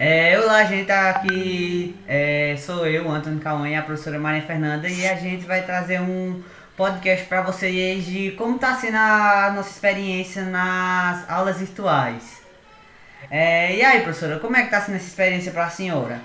[0.00, 4.88] É, olá, gente, tá aqui é, sou eu, Antônio Cauã e a professora Maria Fernanda
[4.88, 6.40] e a gente vai trazer um
[6.76, 12.40] podcast para vocês de como está sendo a nossa experiência nas aulas virtuais.
[13.28, 16.20] É, e aí, professora, como é que está sendo essa experiência para a senhora?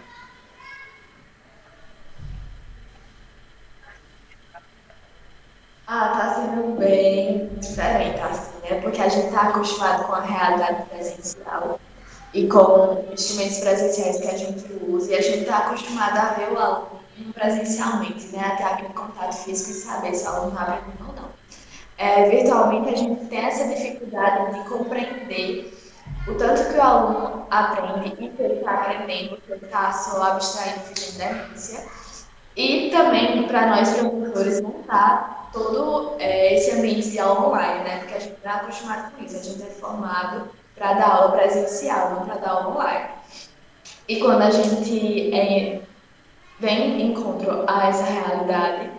[5.88, 8.82] Ah, tá sendo bem diferente, assim, né?
[8.82, 11.80] Porque a gente tá acostumado com a realidade presencial
[12.34, 16.52] e com instrumentos presenciais que a gente usa, e a gente está acostumado a ver
[16.52, 18.54] o aluno presencialmente, né?
[18.54, 21.30] Até aquele contato físico e saber se o aluno está aprendendo ou não.
[21.98, 25.74] É, virtualmente, a gente tem essa dificuldade de compreender
[26.28, 30.24] o tanto que o aluno aprende e que ele está aprendendo, que ele está só
[30.24, 31.86] abstraindo, fazendo demência.
[32.56, 37.98] E também, para nós professores, montar todo é, esse ambiente de aula online, né?
[38.00, 41.38] Porque a gente não é acostumado com isso, a gente é formado para dar aula
[41.38, 43.10] presencial, não para dar aula online.
[44.08, 45.82] E quando a gente é,
[46.60, 48.92] vem em encontro a essa realidade,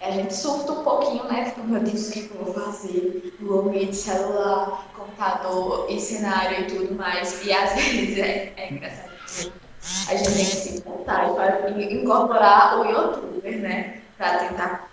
[0.00, 1.46] a gente surta um pouquinho, né?
[1.46, 3.36] Fica, meu Deus, o que eu vou fazer?
[3.40, 7.44] Google Meet, celular, computador e cenário e tudo mais.
[7.44, 9.10] E às vezes é, é engraçado.
[10.08, 11.26] A gente tem que se contar
[11.78, 14.00] e incorporar o youtuber, né?
[14.16, 14.90] Para tentar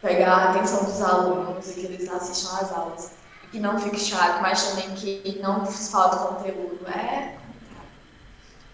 [0.00, 3.12] pegar a atenção dos alunos e que eles assistam às aulas
[3.54, 6.80] que não fique chato, mas também que não falta conteúdo.
[6.88, 7.36] É.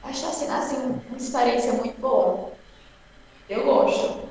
[0.03, 2.53] Acho assim, assim, uma experiência muito boa.
[3.47, 4.31] Eu gosto.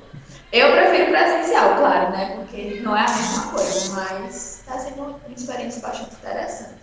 [0.52, 2.34] Eu prefiro presencial, claro, né?
[2.34, 6.80] Porque não é a mesma coisa, mas está sendo uma experiência bastante interessante.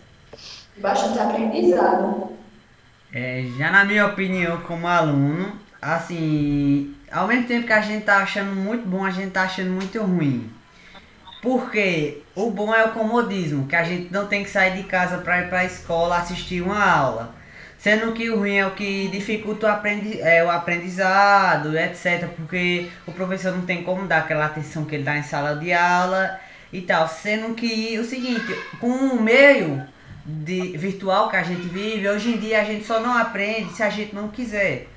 [0.78, 2.38] E bastante aprendizado.
[3.12, 8.20] É, já na minha opinião, como aluno, assim, ao mesmo tempo que a gente tá
[8.20, 10.50] achando muito bom, a gente tá achando muito ruim.
[11.48, 15.20] Porque o bom é o comodismo, que a gente não tem que sair de casa
[15.20, 17.34] para ir para a escola assistir uma aula.
[17.78, 22.28] Sendo que o ruim é o que dificulta o, aprendi é, o aprendizado, etc.
[22.36, 25.72] Porque o professor não tem como dar aquela atenção que ele dá em sala de
[25.72, 26.38] aula
[26.74, 27.08] e tal.
[27.08, 29.88] Sendo que o seguinte, com o meio
[30.26, 33.82] de virtual que a gente vive, hoje em dia a gente só não aprende se
[33.82, 34.88] a gente não quiser.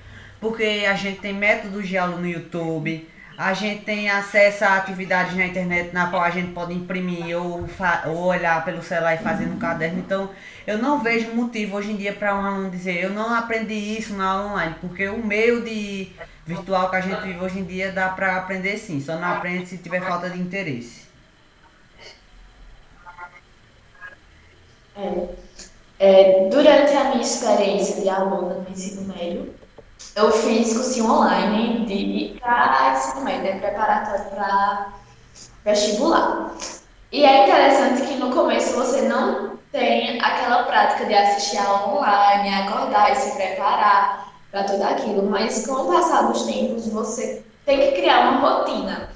[0.41, 3.07] Porque a gente tem métodos de aula no YouTube,
[3.41, 7.67] a gente tem acesso a atividades na internet na qual a gente pode imprimir ou,
[8.09, 9.99] ou olhar pelo celular e fazer no caderno.
[9.99, 10.29] Então,
[10.67, 14.13] eu não vejo motivo hoje em dia para um aluno dizer eu não aprendi isso
[14.13, 16.13] na aula online, porque o meio de
[16.45, 19.67] virtual que a gente vive hoje em dia dá para aprender sim, só não aprende
[19.71, 21.05] se tiver falta de interesse.
[24.95, 25.29] É.
[25.99, 29.55] É, durante a minha experiência de aluna no ensino médio,
[30.15, 31.95] eu fiz cursinho online de
[32.51, 34.89] para ensino médio, né, preparatório para
[35.65, 36.51] vestibular.
[37.13, 42.55] E é interessante que no começo você não tem aquela prática de assistir a online,
[42.55, 47.79] acordar e se preparar para tudo aquilo, mas com o passar dos tempos você tem
[47.79, 49.11] que criar uma rotina.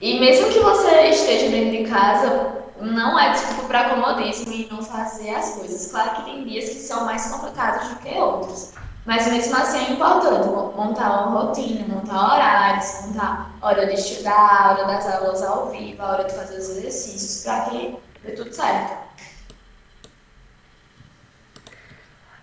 [0.00, 4.82] E mesmo que você esteja dentro de casa, não é desculpa para comodismo e não
[4.82, 5.90] fazer as coisas.
[5.90, 8.74] Claro que tem dias que são mais complicados do que outros.
[9.06, 14.86] Mas mesmo assim é importante montar uma rotina, montar horários, montar hora de estudar, hora
[14.86, 19.04] das aulas ao vivo, a hora de fazer os exercícios, para que dê tudo certo.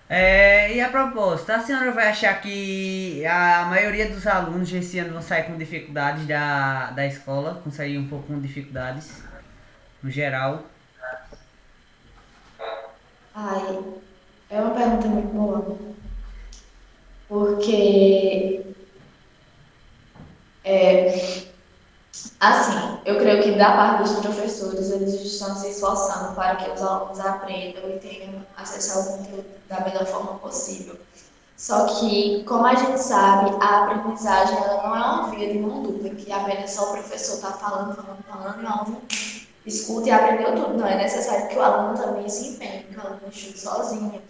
[0.07, 5.13] É, e a propósito, a senhora vai achar que a maioria dos alunos esse ano
[5.13, 9.23] vão sair com dificuldades da, da escola, vão sair um pouco com dificuldades,
[10.03, 10.65] no geral?
[13.33, 13.79] Ai,
[14.49, 15.90] é uma pergunta muito boa
[17.31, 18.61] porque
[20.65, 21.43] é,
[22.41, 26.81] assim, eu creio que da parte dos professores eles estão se esforçando para que os
[26.81, 30.99] alunos aprendam e tenham acesso ao conteúdo da melhor forma possível.
[31.55, 35.83] Só que, como a gente sabe, a aprendizagem ela não é uma via de mão
[35.83, 39.01] dupla, que apenas só o professor está falando, falando, falando, o aluno
[39.65, 40.77] escuta e aprendeu tudo.
[40.77, 44.21] Não, é necessário que o aluno também se empenhe, que o aluno estude sozinho,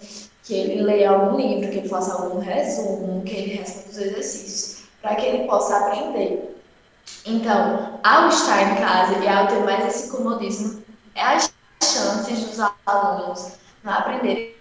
[0.52, 4.84] que ele leia algum livro, que ele faça algum resumo, que ele responda os exercícios,
[5.02, 6.62] para que ele possa aprender.
[7.26, 10.84] Então, ao estar em casa e ao ter mais esse comodismo,
[11.16, 14.54] é as chances dos alunos não aprenderem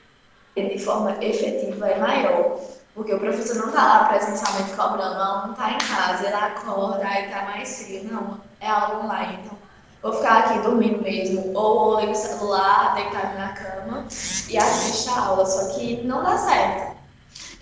[0.55, 2.61] de forma efetiva é maior.
[2.95, 7.05] Porque o professor não está lá presencialmente cobrando, o aluno está em casa, ele acorda,
[7.05, 8.05] aí está mais frio.
[8.05, 9.41] Não, é aula online.
[9.43, 9.59] Então,
[10.03, 14.07] vou ficar aqui dormindo mesmo, ou ligo o celular, deitado na cama
[14.49, 16.97] e assistir a aula, só que não dá certo.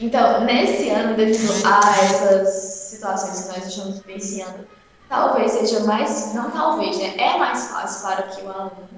[0.00, 2.48] Então, nesse ano, devido a essas
[2.90, 4.66] situações que nós estamos vivenciando,
[5.08, 7.14] talvez seja mais, não talvez, né?
[7.16, 8.88] É mais fácil para que o aluno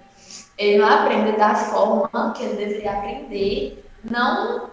[0.59, 4.69] ele não aprenda da forma que ele deveria aprender, não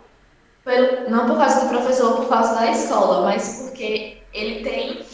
[0.66, 5.06] pelo, não por causa do professor, por causa da escola, mas porque ele tem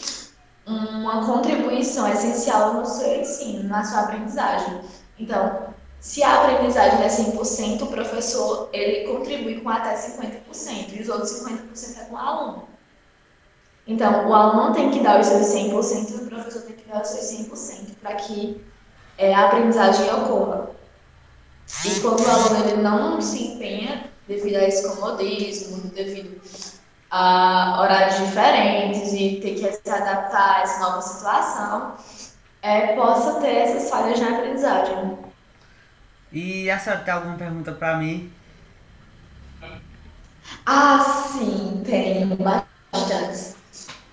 [0.65, 4.81] uma contribuição essencial no seu ensino, na sua aprendizagem.
[5.19, 11.09] Então, se a aprendizagem é 100%, o professor ele contribui com até 50%, e os
[11.09, 12.67] outros 50% é com o aluno.
[13.85, 17.01] Então, o aluno tem que dar os seus 100% e o professor tem que dar
[17.01, 18.61] os seus 100% para que
[19.17, 20.69] é, a aprendizagem ocorra.
[21.85, 26.41] E quando o aluno ele não se empenha devido a esse comodismo, devido
[27.15, 31.95] a horários diferentes e ter que se adaptar a essa nova situação,
[32.63, 35.19] é, possa ter essas falhas na aprendizagem.
[36.31, 38.33] E a senhora tem alguma pergunta para mim?
[40.65, 43.57] Ah, sim, tenho bastante.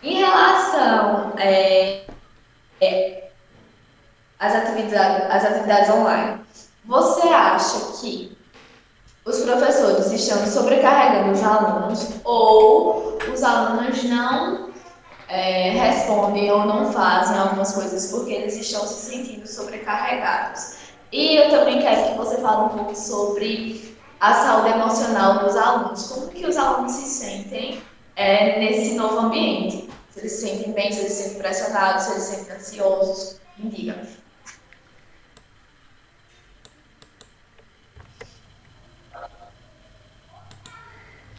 [0.03, 2.05] Em relação é,
[2.83, 3.31] é,
[4.39, 6.41] às, atividades, às atividades online,
[6.85, 8.37] você acha que
[9.31, 14.71] os professores estão sobrecarregando os alunos ou os alunos não
[15.29, 20.75] é, respondem ou não fazem algumas coisas porque eles estão se sentindo sobrecarregados.
[21.13, 26.09] E eu também quero que você fale um pouco sobre a saúde emocional dos alunos.
[26.09, 27.81] Como que os alunos se sentem
[28.17, 29.89] é, nesse novo ambiente?
[30.11, 33.41] Se eles se sentem bem, se eles se sentem pressionados, se eles se sentem ansiosos?
[33.57, 34.20] Me diga.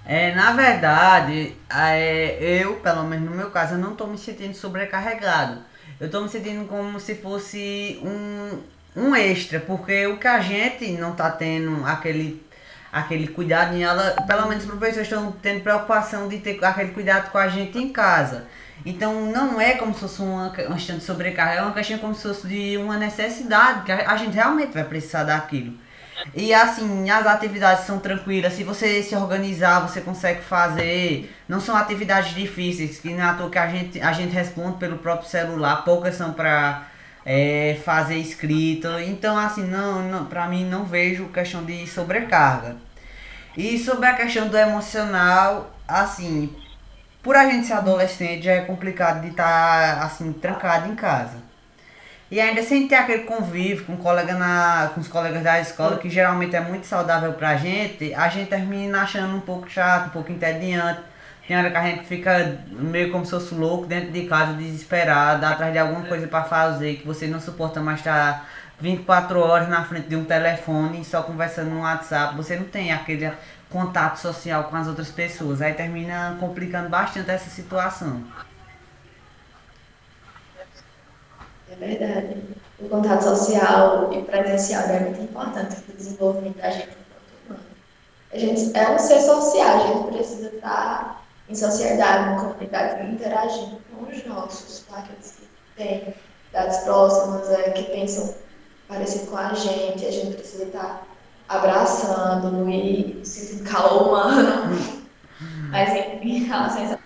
[0.06, 4.54] É, na verdade, é, eu, pelo menos no meu caso, eu não estou me sentindo
[4.54, 5.60] sobrecarregado.
[6.00, 8.60] Eu estou me sentindo como se fosse um,
[8.96, 12.44] um extra, porque o que a gente não está tendo aquele,
[12.92, 17.30] aquele cuidado em ela, pelo menos os professores estão tendo preocupação de ter aquele cuidado
[17.32, 18.48] com a gente em casa.
[18.84, 22.24] Então não é como se fosse uma questão de sobrecarga, é uma questão como se
[22.24, 25.74] fosse de uma necessidade, que a, a gente realmente vai precisar daquilo.
[26.34, 28.54] E assim, as atividades são tranquilas.
[28.54, 31.34] Se você se organizar, você consegue fazer.
[31.48, 35.30] Não são atividades difíceis, que à toa que a gente, a gente responde pelo próprio
[35.30, 35.84] celular.
[35.84, 36.88] Poucas são para
[37.26, 39.02] é, fazer escrita.
[39.04, 42.76] Então, assim, não, não, pra mim não vejo questão de sobrecarga.
[43.58, 46.56] E sobre a questão do emocional, assim,
[47.22, 51.51] por a gente ser adolescente já é complicado de estar tá, assim, trancado em casa.
[52.32, 56.10] E ainda sem ter aquele convívio com, colega na, com os colegas da escola, que
[56.10, 60.32] geralmente é muito saudável pra gente, a gente termina achando um pouco chato, um pouco
[60.32, 61.02] entediante.
[61.46, 65.46] Tem hora que a gente fica meio como se fosse louco dentro de casa, desesperado,
[65.46, 68.48] atrás de alguma coisa para fazer, que você não suporta mais estar
[68.80, 72.38] 24 horas na frente de um telefone só conversando no WhatsApp.
[72.38, 73.30] Você não tem aquele
[73.70, 75.62] contato social com as outras pessoas.
[75.62, 78.24] Aí termina complicando bastante essa situação.
[81.72, 82.38] É verdade.
[82.80, 86.98] O contato social e presencial é muito importante para o desenvolvimento da gente
[88.34, 93.78] A gente é um ser social, a gente precisa estar em sociedade, em comunidade, interagindo
[93.92, 96.16] com os nossos, com aqueles que têm
[96.50, 98.34] idades próximas, é, que pensam
[98.88, 101.08] parecido com a gente, a gente precisa estar
[101.48, 104.78] abraçando e sentindo calor humano.
[105.70, 107.01] Mas em, em relação a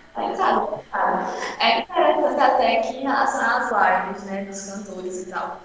[1.60, 5.60] é interessante até que em relação às lives, né, dos cantores e tal.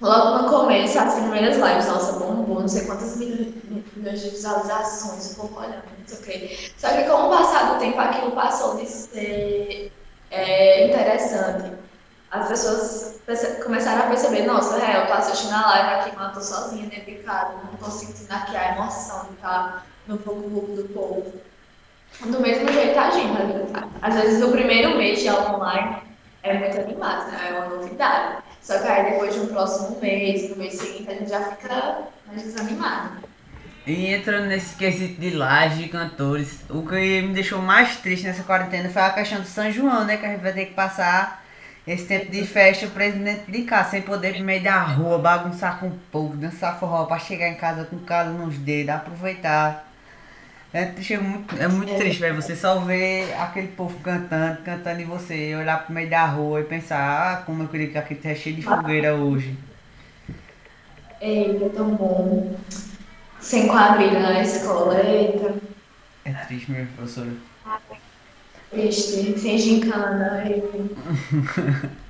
[0.00, 5.34] Logo no começo, as primeiras lives, nossa, bombou, não sei quantas milhões de visualizações, um
[5.34, 6.70] pouco olhando, não sei o quê.
[6.76, 9.92] Só que com o passar do tempo, aquilo passou de ser
[10.30, 11.72] é, interessante.
[12.30, 13.20] As pessoas
[13.64, 16.86] começaram a perceber, nossa, é, eu tô assistindo a live aqui, mas eu tô sozinha
[16.86, 20.42] dentro de casa, não tô sentindo aqui a emoção de estar no fogo
[20.76, 21.47] do povo
[22.20, 23.54] do mesmo jeito agindo ali.
[24.02, 25.96] Às vezes o primeiro mês de aula online
[26.42, 27.48] é muito animado, né?
[27.48, 28.42] É uma novidade.
[28.60, 32.02] Só que aí depois de um próximo mês, no mês seguinte, a gente já fica
[32.26, 33.28] mais desanimado.
[33.86, 38.42] E entrando nesse quesito de laje de cantores, o que me deixou mais triste nessa
[38.42, 40.18] quarentena foi a questão do São João, né?
[40.18, 41.42] Que a gente vai ter que passar
[41.86, 45.18] esse tempo de festa preso dentro de casa, sem poder ir no meio da rua,
[45.18, 49.87] bagunçar com o povo, dançar forró pra chegar em casa com calo nos dedos, aproveitar
[50.72, 51.96] é, chega muito, é muito é.
[51.96, 52.36] triste, velho.
[52.36, 56.64] Você só ver aquele povo cantando, cantando e você olhar pro meio da rua e
[56.64, 56.98] pensar,
[57.32, 59.56] ah, como eu queria que aqui tivesse cheio de fogueira hoje.
[61.20, 62.54] Eita, tão bom.
[63.40, 65.54] Sem quadrilha na escola, eita.
[66.24, 67.30] É triste mesmo, professora.
[68.70, 71.98] Triste, sem gincana, eita.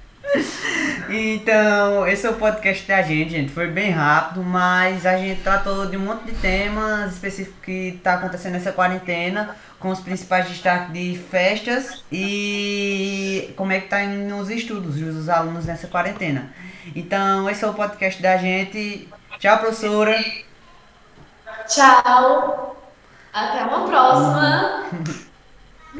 [1.10, 3.52] Então, esse é o podcast da gente, gente.
[3.52, 8.14] Foi bem rápido, mas a gente tratou de um monte de temas específicos que está
[8.14, 14.36] acontecendo nessa quarentena, com os principais destaques de festas e como é que tá indo
[14.36, 16.52] nos estudos dos alunos nessa quarentena.
[16.94, 19.08] Então, esse é o podcast da gente.
[19.38, 20.22] Tchau, professora.
[21.66, 22.76] Tchau.
[23.32, 24.84] Até uma próxima.
[24.90, 25.18] próxima.